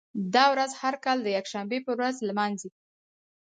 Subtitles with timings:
[0.33, 2.69] دا ورځ هر کال د یکشنبې په ورځ لمانځي.